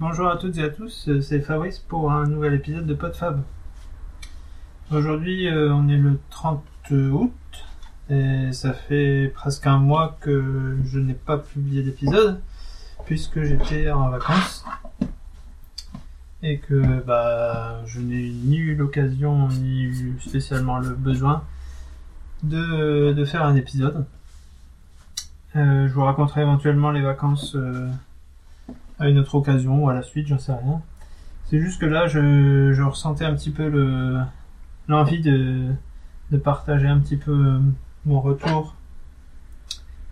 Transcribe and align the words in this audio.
Bonjour 0.00 0.30
à 0.30 0.38
toutes 0.38 0.56
et 0.56 0.64
à 0.64 0.70
tous, 0.70 1.08
euh, 1.08 1.20
c'est 1.20 1.42
Fabrice 1.42 1.78
pour 1.78 2.10
un 2.10 2.24
nouvel 2.24 2.54
épisode 2.54 2.86
de 2.86 2.94
PodFab. 2.94 3.42
Aujourd'hui, 4.90 5.46
euh, 5.46 5.74
on 5.74 5.90
est 5.90 5.98
le 5.98 6.18
30 6.30 6.64
août 6.90 7.34
et 8.08 8.50
ça 8.52 8.72
fait 8.72 9.30
presque 9.34 9.66
un 9.66 9.76
mois 9.76 10.16
que 10.22 10.78
je 10.84 10.98
n'ai 10.98 11.12
pas 11.12 11.36
publié 11.36 11.82
d'épisode 11.82 12.40
puisque 13.04 13.42
j'étais 13.42 13.90
en 13.90 14.08
vacances 14.08 14.64
et 16.42 16.60
que 16.60 17.02
bah, 17.02 17.84
je 17.84 18.00
n'ai 18.00 18.30
ni 18.30 18.56
eu 18.56 18.76
l'occasion 18.76 19.48
ni 19.48 19.82
eu 19.82 20.18
spécialement 20.18 20.78
le 20.78 20.94
besoin 20.94 21.44
de, 22.42 23.12
de 23.12 23.24
faire 23.26 23.44
un 23.44 23.54
épisode. 23.54 24.06
Euh, 25.56 25.88
je 25.88 25.92
vous 25.92 26.04
raconterai 26.04 26.40
éventuellement 26.40 26.90
les 26.90 27.02
vacances 27.02 27.54
à 29.00 29.08
une 29.08 29.18
autre 29.18 29.34
occasion 29.34 29.84
ou 29.84 29.88
à 29.88 29.94
la 29.94 30.02
suite, 30.02 30.28
j'en 30.28 30.38
sais 30.38 30.52
rien. 30.52 30.80
C'est 31.46 31.58
juste 31.58 31.80
que 31.80 31.86
là, 31.86 32.06
je, 32.06 32.80
ressentais 32.82 33.24
un 33.24 33.34
petit 33.34 33.50
peu 33.50 33.68
le 33.68 34.20
l'envie 34.86 35.20
de, 35.20 35.72
partager 36.44 36.86
un 36.86 36.98
petit 36.98 37.16
peu 37.16 37.32
euh, 37.32 37.58
mon 38.06 38.20
retour 38.20 38.76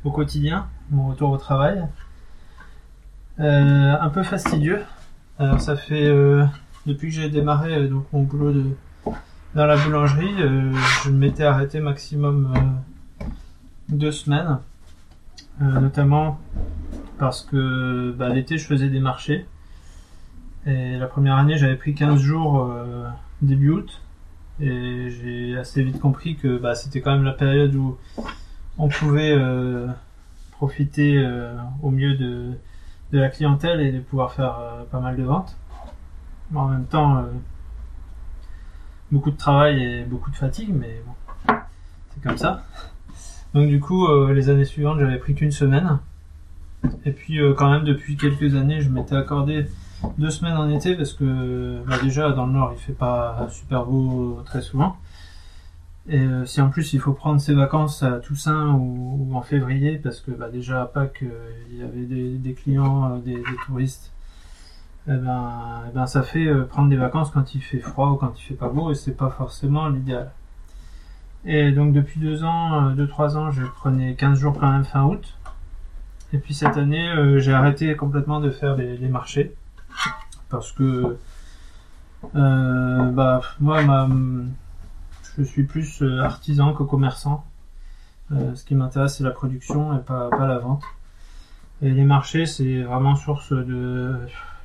au 0.05 0.11
quotidien, 0.11 0.67
mon 0.91 1.09
retour 1.09 1.31
au 1.31 1.37
travail. 1.37 1.85
Euh, 3.41 3.97
un 4.01 4.09
peu 4.09 4.23
fastidieux. 4.23 4.83
Alors 5.39 5.61
ça 5.61 5.77
fait 5.77 6.07
euh, 6.07 6.45
depuis 6.87 7.09
que 7.09 7.15
j'ai 7.15 7.29
démarré 7.29 7.87
donc 7.87 8.05
mon 8.13 8.23
boulot 8.23 8.53
de 8.53 8.65
dans 9.55 9.67
la 9.67 9.77
boulangerie, 9.77 10.35
je 11.05 11.11
m'étais 11.11 11.45
arrêté 11.45 11.81
maximum 11.81 12.53
deux 13.89 14.13
semaines, 14.13 14.59
notamment 15.59 16.39
parce 17.19 17.43
que 17.43 18.13
bah, 18.13 18.29
l'été 18.29 18.59
je 18.59 18.67
faisais 18.67 18.89
des 18.89 19.01
marchés 19.01 19.47
et 20.67 20.97
la 20.97 21.07
première 21.07 21.37
année 21.37 21.59
j'avais 21.59 21.77
pris 21.77 21.95
15 21.95 22.21
jours 22.21 22.65
euh, 22.65 23.09
début 23.43 23.71
août 23.71 24.03
et 24.61 25.11
j'ai 25.11 25.57
assez 25.57 25.83
vite 25.83 26.01
compris 26.01 26.37
que 26.37 26.59
bah, 26.59 26.75
c'était 26.75 27.01
quand 27.01 27.13
même 27.13 27.25
la 27.25 27.33
période 27.33 27.75
où 27.75 27.97
on 28.77 28.89
pouvait 28.89 29.33
euh, 29.33 29.89
profiter 30.53 31.17
euh, 31.17 31.55
au 31.83 31.91
mieux 31.91 32.15
de, 32.17 32.55
la 33.13 33.29
clientèle 33.29 33.81
et 33.81 33.93
de 33.93 34.01
pouvoir 34.01 34.33
faire 34.33 34.85
pas 34.91 35.01
mal 35.01 35.17
de 35.17 35.23
ventes. 35.23 35.57
Mais 36.51 36.59
en 36.59 36.69
même 36.69 36.85
temps, 36.85 37.25
beaucoup 39.11 39.31
de 39.31 39.37
travail 39.37 39.83
et 39.83 40.05
beaucoup 40.05 40.31
de 40.31 40.37
fatigue, 40.37 40.75
mais 40.75 41.01
bon, 41.07 41.55
c'est 42.13 42.23
comme 42.23 42.37
ça. 42.37 42.65
Donc 43.55 43.69
du 43.69 43.81
coup, 43.81 44.07
les 44.29 44.51
années 44.51 44.67
suivantes, 44.67 44.99
j'avais 45.01 45.17
pris 45.17 45.35
qu'une 45.35 45.53
semaine. 45.53 45.99
Et 47.05 47.13
puis 47.13 47.41
euh, 47.41 47.55
quand 47.55 47.71
même, 47.71 47.85
depuis 47.85 48.17
quelques 48.17 48.55
années, 48.55 48.81
je 48.81 48.91
m'étais 48.91 49.17
accordé 49.17 49.67
deux 50.17 50.31
semaines 50.31 50.57
en 50.57 50.69
été 50.71 50.95
parce 50.95 51.13
que 51.13 51.83
bah, 51.87 51.97
déjà 52.03 52.31
dans 52.31 52.47
le 52.47 52.53
nord, 52.53 52.73
il 52.77 52.81
fait 52.81 52.93
pas 52.93 53.49
super 53.51 53.85
beau 53.85 54.43
très 54.45 54.63
souvent. 54.63 54.97
Et 56.09 56.21
euh, 56.21 56.47
si 56.47 56.61
en 56.61 56.71
plus 56.71 56.95
il 56.95 57.01
faut 57.01 57.13
prendre 57.13 57.41
ses 57.41 57.55
vacances 57.55 58.03
à 58.03 58.13
Toussaint 58.13 58.71
ou, 58.73 59.31
en 59.35 59.43
février, 59.43 59.99
parce 59.99 60.21
que 60.21 60.31
bah, 60.31 60.49
déjà 60.49 60.83
à 60.83 60.87
Pâques 60.87 61.23
euh, 61.23 61.51
il 61.71 61.79
y 61.79 61.83
avait 61.83 62.39
des, 62.39 62.55
clients, 62.55 63.19
des, 63.19 63.43
touristes, 63.67 64.13
eh 65.07 65.13
ben, 65.13 65.83
eh 65.89 65.95
ben 65.95 66.07
ça 66.07 66.23
fait 66.23 66.49
prendre 66.69 66.89
des 66.89 66.97
vacances 66.97 67.31
quand 67.31 67.55
il 67.55 67.61
fait 67.61 67.81
froid 67.81 68.11
ou 68.11 68.17
quand 68.17 68.33
il 68.39 68.43
fait 68.43 68.55
pas 68.55 68.69
beau 68.69 68.91
et 68.91 68.95
c'est 68.95 69.17
pas 69.17 69.31
forcément 69.31 69.89
l'idéal. 69.89 70.31
Et 71.45 71.73
donc 71.73 71.93
depuis 71.93 72.21
deux 72.21 72.45
ans, 72.45 72.91
deux 72.93 73.07
trois 73.07 73.37
ans, 73.37 73.51
je 73.51 73.65
prenais 73.65 74.15
15 74.15 74.39
jours 74.39 74.59
quand 74.59 74.71
même 74.71 74.85
fin 74.85 75.05
août. 75.05 75.38
Et 76.33 76.39
puis 76.39 76.55
cette 76.55 76.77
année, 76.77 77.09
euh, 77.11 77.39
j'ai 77.39 77.53
arrêté 77.53 77.95
complètement 77.97 78.41
de 78.41 78.51
faire 78.51 78.77
les, 78.77 79.09
marchés 79.09 79.55
parce 80.51 80.73
que 80.73 81.17
euh, 82.35 83.11
bah 83.11 83.41
moi 83.61 83.81
je 85.39 85.43
suis 85.43 85.65
plus 85.65 86.03
euh, 86.03 86.21
artisan 86.23 86.75
que 86.75 86.83
commerçant. 86.83 87.45
Ce 88.31 88.63
qui 88.63 88.75
m'intéresse, 88.75 89.17
c'est 89.17 89.25
la 89.25 89.31
production 89.31 89.99
et 89.99 90.03
pas, 90.03 90.29
pas 90.29 90.47
la 90.47 90.59
vente. 90.59 90.83
Et 91.81 91.91
les 91.91 92.05
marchés, 92.05 92.45
c'est 92.45 92.83
vraiment 92.83 93.17
source 93.17 93.55
de, 93.55 94.19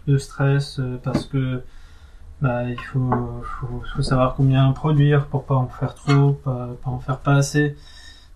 de 0.06 0.18
stress 0.18 0.82
parce 1.02 1.28
que 1.28 1.64
bah, 2.42 2.66
il 2.70 2.78
faut, 2.78 3.10
faut, 3.42 3.82
faut 3.96 4.02
savoir 4.02 4.36
combien 4.36 4.70
produire 4.74 5.28
pour 5.28 5.46
pas 5.46 5.56
en 5.56 5.70
faire 5.70 5.96
trop, 5.96 6.34
pas, 6.34 6.72
pas 6.84 6.90
en 6.92 7.00
faire 7.00 7.20
pas 7.20 7.36
assez. 7.36 7.78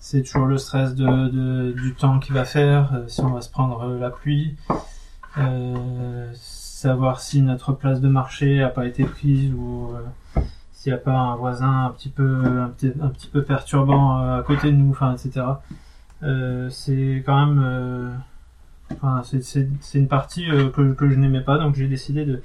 C'est 0.09 0.23
toujours 0.23 0.45
le 0.45 0.57
stress 0.57 0.95
du 0.95 1.93
temps 1.99 2.19
qu'il 2.19 2.33
va 2.33 2.45
faire, 2.45 2.93
euh, 2.93 3.03
si 3.09 3.19
on 3.19 3.31
va 3.31 3.41
se 3.41 3.49
prendre 3.49 3.81
euh, 3.81 3.99
la 3.99 4.09
pluie. 4.09 4.55
Euh, 5.37 6.31
savoir 6.33 7.19
si 7.19 7.41
notre 7.41 7.73
place 7.73 7.99
de 7.99 8.07
marché 8.07 8.63
a 8.63 8.69
pas 8.69 8.85
été 8.85 9.03
prise 9.03 9.51
ou 9.51 9.91
s'il 10.71 10.93
n'y 10.93 10.97
a 10.97 11.01
pas 11.01 11.11
un 11.11 11.35
voisin 11.35 11.87
un 11.87 11.89
petit 11.89 12.07
peu 12.07 13.43
perturbant 13.45 14.37
à 14.37 14.43
côté 14.43 14.71
de 14.71 14.77
nous, 14.77 14.91
enfin 14.91 15.13
etc. 15.13 15.45
C'est 16.69 17.23
quand 17.25 17.45
même 17.45 18.13
enfin 18.93 19.23
c'est 19.23 19.67
une 19.93 20.07
partie 20.07 20.45
que 20.47 21.09
je 21.09 21.15
n'aimais 21.15 21.41
pas 21.41 21.57
donc 21.57 21.75
j'ai 21.75 21.87
décidé 21.87 22.23
de 22.23 22.41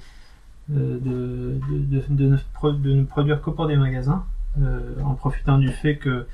de, 0.69 0.99
de, 0.99 1.61
de, 1.71 2.03
de, 2.09 2.95
ne 2.97 3.05
produire 3.05 3.41
que 3.41 3.51
pour 3.51 3.69
des 3.69 3.77
magasins 3.77 4.25
en 5.05 5.15
profitant 5.15 5.59
du 5.59 5.69
fait 5.69 5.97
que 5.97 6.27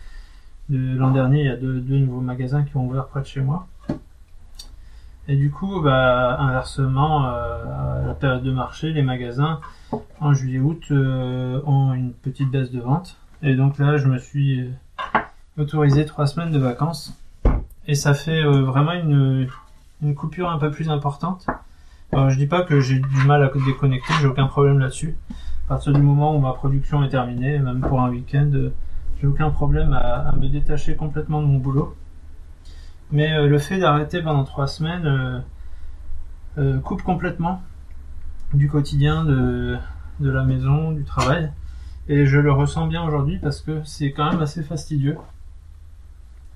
l'an 0.71 1.11
dernier 1.11 1.41
il 1.41 1.47
y 1.47 1.51
a 1.51 1.57
deux, 1.57 1.81
deux 1.81 1.99
nouveaux 1.99 2.21
magasins 2.21 2.63
qui 2.63 2.77
ont 2.77 2.87
ouvert 2.87 3.07
près 3.07 3.21
de 3.21 3.27
chez 3.27 3.41
moi 3.41 3.67
et 5.27 5.37
du 5.37 5.51
coup 5.51 5.81
bah 5.81 6.39
inversement 6.39 7.27
euh, 7.27 8.03
à 8.03 8.07
la 8.07 8.15
période 8.15 8.43
de 8.43 8.53
marché 8.53 8.93
les 8.93 9.03
magasins 9.03 9.61
en 10.21 10.35
juillet-août 10.35 10.85
euh, 10.91 11.61
ont 11.67 11.93
une 11.95 12.13
petite 12.13 12.51
baisse 12.51 12.71
de 12.71 12.81
vente. 12.81 13.17
Et 13.43 13.55
donc 13.55 13.79
là, 13.79 13.97
je 13.97 14.07
me 14.07 14.19
suis 14.19 14.61
euh, 14.61 14.71
autorisé 15.57 16.05
trois 16.05 16.27
semaines 16.27 16.51
de 16.51 16.59
vacances. 16.59 17.17
Et 17.87 17.95
ça 17.95 18.15
fait 18.15 18.45
euh, 18.45 18.63
vraiment 18.63 18.93
une, 18.93 19.49
une 20.03 20.15
coupure 20.15 20.51
un 20.51 20.59
peu 20.59 20.71
plus 20.71 20.91
importante. 20.91 21.47
Alors, 22.13 22.31
je 22.31 22.39
dis 22.39 22.47
pas 22.47 22.63
que 22.63 22.81
j'ai 22.81 22.99
du 22.99 23.25
mal 23.27 23.43
à 23.43 23.51
déconnecter, 23.67 24.13
j'ai 24.21 24.27
aucun 24.27 24.47
problème 24.47 24.79
là-dessus. 24.79 25.17
À 25.67 25.69
partir 25.69 25.93
du 25.93 26.01
moment 26.01 26.35
où 26.35 26.41
ma 26.41 26.53
production 26.53 27.03
est 27.05 27.11
terminée, 27.11 27.59
même 27.59 27.81
pour 27.81 28.01
un 28.01 28.11
week-end, 28.11 28.51
euh, 28.55 28.73
j'ai 29.21 29.27
aucun 29.27 29.51
problème 29.51 29.93
à, 29.93 30.33
me 30.37 30.49
détacher 30.49 30.95
complètement 30.95 31.41
de 31.41 31.47
mon 31.47 31.59
boulot. 31.59 31.97
Mais 33.11 33.33
euh, 33.33 33.49
le 33.49 33.59
fait 33.59 33.79
d'arrêter 33.79 34.23
pendant 34.23 34.45
trois 34.45 34.67
semaines 34.67 35.07
euh, 35.07 35.41
euh, 36.59 36.79
coupe 36.79 37.03
complètement 37.03 37.63
du 38.55 38.69
quotidien 38.69 39.25
de, 39.25 39.77
de 40.21 40.31
la 40.31 40.45
maison, 40.45 40.93
du 40.93 41.05
travail. 41.05 41.51
Et 42.09 42.27
je 42.27 42.39
le 42.39 42.53
ressens 42.53 42.87
bien 42.87 43.03
aujourd'hui 43.03 43.39
parce 43.39 43.61
que 43.61 43.83
c'est 43.85 44.13
quand 44.13 44.31
même 44.31 44.41
assez 44.41 44.63
fastidieux. 44.63 45.17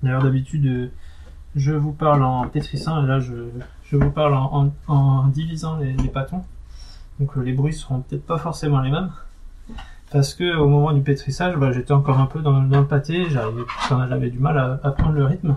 D'ailleurs, 0.01 0.23
d'habitude, 0.23 0.91
je 1.55 1.71
vous 1.71 1.91
parle 1.91 2.23
en 2.23 2.47
pétrissant 2.47 3.03
et 3.03 3.07
là, 3.07 3.19
je, 3.19 3.33
je 3.83 3.97
vous 3.97 4.09
parle 4.09 4.33
en, 4.33 4.73
en, 4.87 5.27
divisant 5.27 5.77
les, 5.77 5.93
les. 5.93 6.11
Donc, 7.19 7.35
les 7.35 7.53
bruits 7.53 7.73
seront 7.73 8.01
peut-être 8.01 8.25
pas 8.25 8.39
forcément 8.39 8.81
les 8.81 8.89
mêmes. 8.89 9.11
Parce 10.13 10.35
que 10.35 10.55
au 10.55 10.67
moment 10.67 10.93
du 10.93 11.01
pétrissage, 11.01 11.55
bah, 11.55 11.71
j'étais 11.71 11.91
encore 11.91 12.19
un 12.19 12.27
peu 12.27 12.39
dans, 12.39 12.61
le 12.61 12.85
pâté, 12.85 13.25
j'avais 13.31 14.29
du 14.29 14.37
mal 14.37 14.79
à, 14.83 14.91
prendre 14.91 15.13
le 15.13 15.25
rythme. 15.25 15.55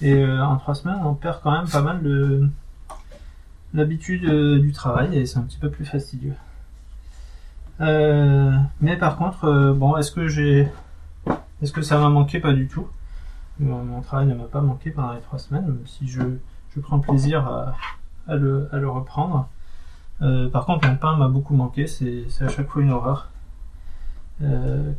Et 0.00 0.14
euh, 0.14 0.40
en 0.40 0.56
trois 0.56 0.76
semaines, 0.76 1.00
on 1.04 1.14
perd 1.14 1.40
quand 1.42 1.50
même 1.50 1.68
pas 1.68 1.82
mal 1.82 2.00
de, 2.04 2.48
l'habitude 3.74 4.24
euh, 4.26 4.60
du 4.60 4.70
travail 4.70 5.18
et 5.18 5.26
c'est 5.26 5.38
un 5.38 5.42
petit 5.42 5.58
peu 5.58 5.68
plus 5.68 5.84
fastidieux. 5.84 6.34
Euh, 7.80 8.56
mais 8.80 8.96
par 8.96 9.16
contre, 9.16 9.72
bon, 9.72 9.96
est-ce 9.96 10.12
que 10.12 10.28
j'ai, 10.28 10.68
est-ce 11.60 11.72
que 11.72 11.82
ça 11.82 11.98
m'a 11.98 12.08
manqué? 12.08 12.38
Pas 12.38 12.52
du 12.52 12.68
tout. 12.68 12.86
Mon, 13.58 14.00
travail 14.02 14.28
ne 14.28 14.34
m'a 14.36 14.44
pas 14.44 14.60
manqué 14.60 14.92
pendant 14.92 15.12
les 15.12 15.20
trois 15.22 15.40
semaines, 15.40 15.66
même 15.66 15.86
si 15.86 16.06
je, 16.06 16.22
prends 16.82 17.00
plaisir 17.00 17.48
à, 18.28 18.36
le, 18.36 18.88
reprendre. 18.88 19.48
Par 20.52 20.66
contre, 20.66 20.86
mon 20.86 20.94
pain 20.94 21.16
m'a 21.16 21.26
beaucoup 21.26 21.56
manqué, 21.56 21.88
c'est 21.88 22.28
à 22.40 22.48
chaque 22.48 22.68
fois 22.68 22.82
une 22.82 22.92
horreur. 22.92 23.28
Euh, 24.42 24.92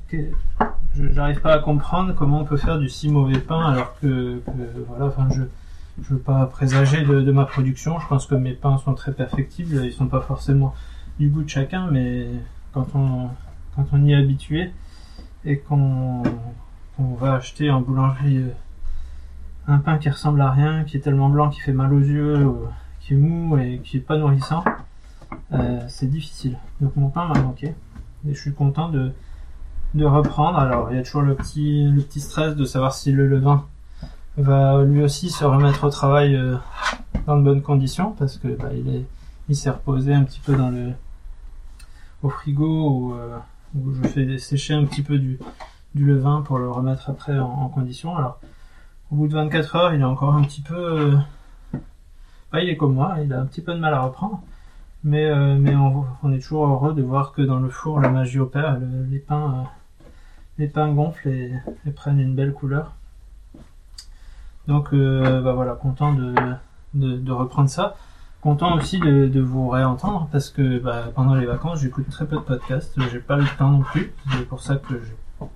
J'arrive 0.96 1.40
pas 1.42 1.54
à 1.54 1.60
comprendre 1.60 2.14
comment 2.14 2.42
on 2.42 2.46
peut 2.46 2.58
faire 2.58 2.80
du 2.80 2.90
si 2.90 3.10
mauvais 3.10 3.40
pain 3.40 3.72
alors 3.72 3.98
que, 4.00 4.42
voilà, 4.88 5.06
enfin, 5.06 5.28
je, 5.32 5.44
je 6.04 6.14
veux 6.14 6.20
pas 6.20 6.46
présager 6.46 7.04
de, 7.04 7.32
ma 7.32 7.46
production. 7.46 8.00
Je 8.00 8.08
pense 8.08 8.26
que 8.26 8.36
mes 8.36 8.54
pains 8.54 8.78
sont 8.78 8.94
très 8.94 9.12
perfectibles. 9.12 9.86
Ils 9.86 9.94
sont 9.94 10.08
pas 10.08 10.22
forcément 10.22 10.74
du 11.20 11.30
goût 11.30 11.44
de 11.44 11.50
chacun, 11.50 11.88
mais 11.92 12.28
quand 12.74 12.88
on, 12.96 14.06
y 14.06 14.14
est 14.14 14.16
habitué 14.16 14.72
et 15.46 15.60
qu'on 15.60 16.24
qu'on 16.98 17.14
va 17.14 17.36
acheter 17.36 17.72
en 17.72 17.80
boulangerie 17.80 18.40
euh, 18.40 18.50
un 19.68 19.78
pain 19.78 19.98
qui 19.98 20.10
ressemble 20.10 20.42
à 20.42 20.52
rien, 20.52 20.84
qui 20.84 20.98
est 20.98 21.00
tellement 21.00 21.30
blanc, 21.30 21.50
qui 21.50 21.62
fait 21.62 21.72
mal 21.72 21.94
aux 21.94 22.00
yeux, 22.00 22.36
euh, 22.40 22.52
qui 23.00 23.14
est 23.14 23.18
mou 23.18 23.58
et 23.58 23.80
qui 23.82 23.98
est 23.98 24.02
pas 24.02 24.18
nourrissant, 24.18 24.66
euh, 25.54 25.80
c'est 25.88 26.10
difficile. 26.10 26.58
Donc 26.82 26.96
mon 26.98 27.10
pain 27.10 27.26
m'a 27.28 27.40
manqué 27.40 27.68
et 28.28 28.34
je 28.34 28.40
suis 28.40 28.54
content 28.54 28.90
de 28.90 29.14
de 29.94 30.06
reprendre. 30.06 30.60
Alors 30.60 30.90
il 30.92 30.98
y 30.98 31.00
a 31.00 31.04
toujours 31.04 31.22
le 31.22 31.36
petit 31.36 31.86
le 31.86 32.02
petit 32.02 32.20
stress 32.20 32.56
de 32.56 32.66
savoir 32.66 32.94
si 32.94 33.12
le 33.12 33.28
levain 33.28 33.66
va 34.38 34.84
lui 34.84 35.04
aussi 35.04 35.30
se 35.30 35.44
remettre 35.44 35.84
au 35.84 35.90
travail 35.90 36.36
euh, 36.36 36.56
dans 37.28 37.38
de 37.38 37.44
bonnes 37.44 37.62
conditions 37.62 38.12
parce 38.18 38.38
que 38.38 38.48
bah, 38.50 38.70
il 38.74 38.96
est 38.96 39.06
il 39.50 39.56
s'est 39.56 39.72
reposé 39.72 40.14
un 40.14 40.24
petit 40.24 40.40
peu 40.40 40.56
dans 40.56 40.70
le 40.70 40.94
au 42.22 42.30
frigo 42.30 42.90
où, 42.90 43.14
euh, 43.14 43.38
où 43.76 43.94
je 43.94 44.08
fais 44.08 44.38
sécher 44.38 44.74
un 44.74 44.86
petit 44.86 45.02
peu 45.02 45.18
du, 45.18 45.40
du 45.96 46.06
levain 46.06 46.42
pour 46.42 46.60
le 46.60 46.70
remettre 46.70 47.10
après 47.10 47.40
en, 47.40 47.70
condition. 47.70 48.16
Alors, 48.16 48.40
au 49.12 49.16
bout 49.16 49.28
de 49.28 49.34
24 49.34 49.76
heures, 49.76 49.94
il 49.94 50.02
est 50.02 50.06
encore 50.06 50.36
un 50.36 50.44
petit 50.44 50.62
peu. 50.62 50.76
euh, 50.76 51.18
bah, 52.52 52.62
il 52.62 52.70
est 52.70 52.78
comme 52.78 52.94
moi, 52.94 53.16
il 53.24 53.32
a 53.34 53.40
un 53.40 53.46
petit 53.46 53.62
peu 53.62 53.74
de 53.74 53.80
mal 53.80 53.94
à 53.94 54.02
reprendre. 54.02 54.42
Mais, 55.04 55.34
mais 55.58 55.76
on, 55.76 56.32
est 56.34 56.40
toujours 56.40 56.68
heureux 56.68 56.94
de 56.94 57.02
voir 57.02 57.32
que 57.32 57.42
dans 57.42 57.60
le 57.60 57.70
four, 57.70 58.02
la 58.02 58.10
magie 58.10 58.38
opère. 58.40 58.78
le- 58.78 59.06
les 59.06 59.20
pains, 59.20 59.66
les 60.60 60.68
pains 60.68 60.92
gonflent 60.94 61.30
et, 61.30 61.54
prennent 61.96 62.20
une 62.20 62.36
belle 62.36 62.54
couleur. 62.54 62.94
Donc, 64.68 64.94
euh, 64.94 65.42
bah 65.42 65.54
voilà, 65.54 65.74
content 65.74 66.14
de, 66.14 67.32
reprendre 67.32 67.70
ça. 67.70 67.96
Content 68.42 68.76
aussi 68.76 69.00
de, 69.00 69.40
vous 69.40 69.70
réentendre 69.70 70.28
parce 70.32 70.50
que 70.50 70.78
bah, 70.80 71.06
pendant 71.16 71.34
les 71.34 71.46
vacances, 71.46 71.80
j'écoute 71.82 72.08
très 72.10 72.28
peu 72.28 72.36
de 72.36 72.42
podcasts. 72.42 72.94
J'ai 73.12 73.20
pas 73.20 73.38
le 73.38 73.46
temps 73.58 73.72
non 73.72 73.82
plus. 73.82 74.14
C'est 74.32 74.48
pour 74.48 74.62
ça 74.62 74.76
que 74.76 74.94
j'ai 75.02 75.48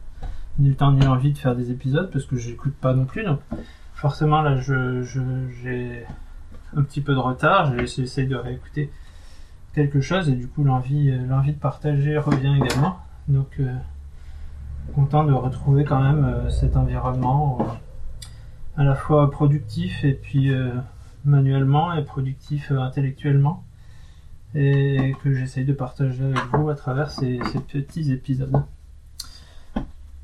ni 0.60 0.70
le 0.70 0.76
temps 0.76 0.92
ni 0.92 1.02
l'envie 1.02 1.34
de 1.34 1.38
faire 1.38 1.56
des 1.56 1.72
épisodes 1.72 2.10
parce 2.12 2.26
que 2.26 2.38
j'écoute 2.38 2.74
pas 2.74 2.94
non 2.94 3.06
plus. 3.06 3.24
Donc, 3.24 3.40
forcément, 3.94 4.42
là, 4.42 4.56
je, 4.56 5.04
j'ai 5.62 6.06
un 6.76 6.82
petit 6.82 7.02
peu 7.02 7.14
de 7.14 7.20
retard. 7.20 7.78
J'essaie 7.86 8.26
de 8.26 8.36
réécouter 8.36 8.90
quelque 9.76 10.00
chose 10.00 10.30
et 10.30 10.34
du 10.34 10.48
coup, 10.48 10.64
l'envie, 10.64 11.12
l'envie 11.28 11.52
de 11.52 11.60
partager 11.60 12.18
revient 12.18 12.56
également. 12.64 13.00
Donc, 13.28 13.60
euh, 13.60 13.74
content 14.94 15.24
de 15.24 15.34
retrouver 15.34 15.84
quand 15.84 16.02
même 16.02 16.26
euh, 16.26 16.50
cet 16.50 16.78
environnement 16.78 17.58
euh, 17.62 18.82
à 18.82 18.84
la 18.84 18.96
fois 18.96 19.30
productif 19.32 20.04
et 20.04 20.14
puis 20.14 20.52
euh, 20.52 20.72
manuellement 21.26 21.94
et 21.94 22.04
productif 22.04 22.72
intellectuellement 22.72 23.64
et 24.56 25.16
que 25.24 25.34
j'essaye 25.34 25.66
de 25.66 25.74
partager 25.74 26.24
avec 26.24 26.44
vous 26.54 26.70
à 26.70 26.76
travers 26.76 27.10
ces, 27.10 27.40
petits 27.72 28.12
épisodes. 28.12 28.64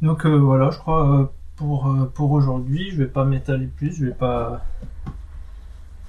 Donc 0.03 0.25
voilà, 0.27 0.69
je 0.69 0.77
crois 0.77 1.33
pour, 1.55 1.91
pour 2.13 2.31
aujourd'hui, 2.31 2.91
je 2.91 2.97
vais 2.97 3.07
pas 3.07 3.25
m'étaler 3.25 3.65
plus, 3.65 3.91
je 3.91 4.05
vais 4.05 4.11
pas 4.11 4.63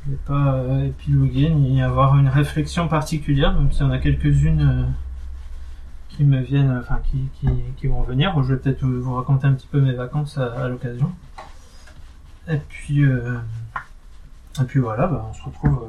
je 0.05 0.11
vais 0.11 0.19
pas 0.27 0.85
épiloguer 0.85 1.49
ni 1.49 1.83
avoir 1.83 2.19
une 2.19 2.29
réflexion 2.29 2.89
particulière, 2.89 3.55
même 3.55 3.73
s'il 3.73 3.87
y 3.87 3.89
en 3.89 3.91
a 3.91 3.99
quelques-unes 3.99 4.93
qui 6.21 6.27
me 6.27 6.43
viennent, 6.43 6.77
enfin 6.77 7.01
qui, 7.79 7.87
vont 7.87 8.03
venir. 8.03 8.35
Je 8.43 8.53
vais 8.53 8.61
peut-être 8.61 8.85
vous 8.85 9.15
raconter 9.15 9.47
un 9.47 9.55
petit 9.55 9.67
peu 9.67 9.81
mes 9.81 9.95
vacances 9.95 10.37
à, 10.37 10.69
l'occasion. 10.69 11.11
Et 12.47 12.59
puis 12.69 13.03
euh, 13.03 13.39
et 14.61 14.65
puis 14.65 14.81
voilà, 14.81 15.07
bah, 15.07 15.27
on 15.31 15.33
se 15.33 15.43
retrouve 15.43 15.89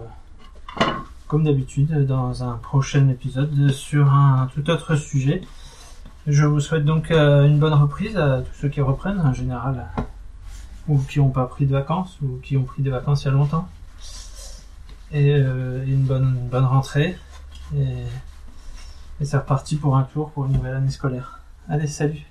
euh, 0.80 0.84
comme 1.28 1.44
d'habitude 1.44 2.06
dans 2.06 2.46
un 2.46 2.54
prochain 2.54 3.10
épisode 3.10 3.72
sur 3.72 4.14
un 4.14 4.50
tout 4.54 4.70
autre 4.70 4.96
sujet. 4.96 5.42
Je 6.28 6.46
vous 6.46 6.62
souhaite 6.62 6.86
donc 6.86 7.12
euh, 7.12 7.46
une 7.46 7.60
bonne 7.60 7.74
reprise 7.74 8.16
à 8.16 8.42
tous 8.42 8.54
ceux 8.54 8.70
qui 8.70 8.80
reprennent 8.80 9.20
en 9.20 9.34
général, 9.34 9.88
ou 10.88 10.98
qui 10.98 11.20
n'ont 11.20 11.32
pas 11.32 11.46
pris 11.46 11.66
de 11.66 11.74
vacances, 11.74 12.18
ou 12.22 12.40
qui 12.42 12.56
ont 12.56 12.64
pris 12.64 12.82
des 12.84 12.90
vacances 12.90 13.24
il 13.24 13.26
y 13.26 13.32
a 13.32 13.34
longtemps. 13.34 13.68
Et 15.12 15.36
une 15.36 16.04
bonne, 16.04 16.38
bonne 16.50 16.64
rentrée. 16.64 17.18
Et, 17.76 18.06
et 19.22 19.26
c'est 19.26 19.38
reparti 19.38 19.76
pour 19.76 19.96
un 19.96 20.04
tour 20.04 20.32
pour 20.32 20.46
une 20.46 20.54
nouvelle 20.54 20.76
année 20.76 20.90
scolaire. 20.90 21.40
Allez, 21.70 21.88
salut 21.88 22.31